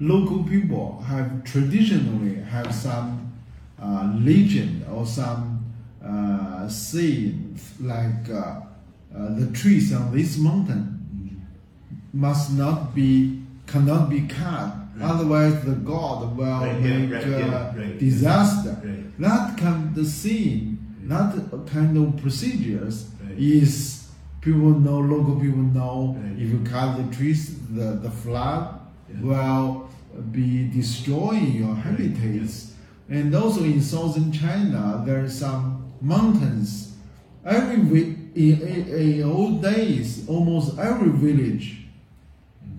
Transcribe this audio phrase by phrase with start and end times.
[0.00, 3.32] local people have traditionally have some
[3.82, 5.64] uh, legend or some
[6.04, 8.60] uh, saying like uh,
[9.16, 10.94] uh, the trees on this mountain
[12.12, 15.10] must not be cannot be cut Right.
[15.12, 17.98] otherwise the god will Right, make right, uh, yeah, right.
[18.00, 19.18] disaster Right.
[19.20, 21.34] that kind of scene that
[21.66, 23.38] kind of procedures Right.
[23.38, 24.08] is
[24.40, 26.32] people know local people know Right.
[26.42, 28.77] if you cut the trees the, the flood.
[29.20, 29.88] Will
[30.32, 32.74] be destroying your habitats
[33.08, 36.94] and also in southern china there are some mountains.
[37.44, 41.84] Every vi- in, in, in old days almost every village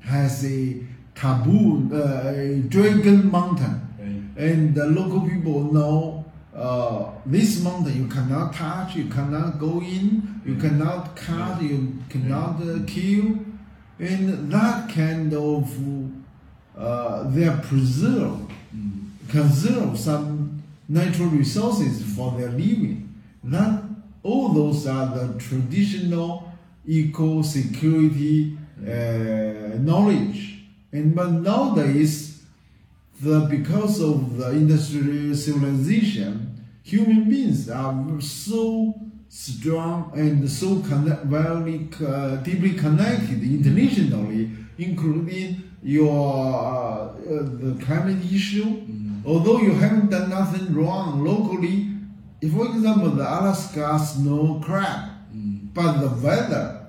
[0.00, 0.82] has a
[1.14, 3.86] taboo uh, a dragon mountain.
[3.98, 4.44] Right.
[4.48, 10.40] and the local people know uh, this mountain you cannot touch, you cannot go in,
[10.44, 13.38] you cannot cut, you cannot uh, kill,
[14.00, 15.70] and that kind of
[16.76, 18.50] uh, they are preserved,
[19.28, 23.14] conserve some natural resources for their living.
[23.44, 23.82] That
[24.22, 26.50] all those are the traditional
[26.86, 32.42] eco security uh, knowledge, and but nowadays
[33.20, 38.94] the because of the industrial civilization, human beings are so
[39.30, 47.14] strong and so connect, very uh, deeply connected internationally, including your uh, uh,
[47.62, 48.82] the climate issue.
[49.24, 51.86] Although you haven't done nothing wrong locally,
[52.40, 55.10] if, for example, the Alaska snow crab,
[55.72, 56.86] but the weather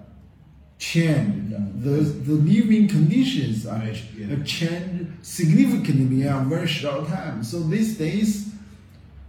[0.79, 1.51] changed.
[1.83, 4.43] The, the living conditions are yeah.
[4.43, 7.43] changed significantly in a very short time.
[7.43, 8.50] So these days,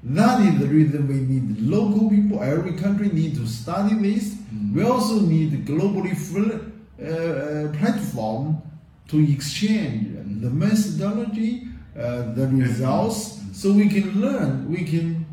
[0.02, 2.42] that is the reason we need local people.
[2.42, 4.36] Every country need to study this.
[4.74, 8.60] We also need globally full, uh, uh, platform
[9.08, 10.08] to exchange
[10.40, 14.68] the methodology, uh, the results, so we can learn.
[14.68, 15.26] We can.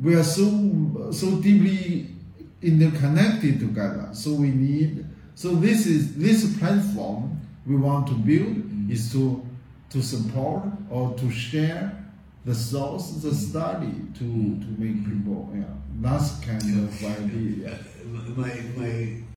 [0.00, 2.08] We are so so deeply
[2.62, 4.10] interconnected together.
[4.12, 5.06] So we need.
[5.34, 9.44] So this is this platform we want to build is to
[9.90, 12.03] to support or to share
[12.44, 14.24] the source, the study to
[14.64, 15.50] to make people.
[15.54, 15.64] Yeah,
[16.00, 17.78] that's kind of idea.
[18.36, 19.24] My my